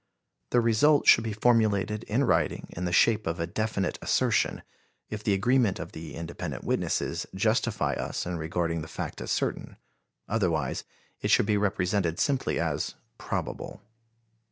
[0.49, 4.63] The result should be formulated in writing in the shape of a definite assertion,
[5.11, 9.77] if the agreement of the independent witnesses justify us in regarding the fact as certain;
[10.27, 10.85] otherwise
[11.21, 13.79] it should be represented simply as probable.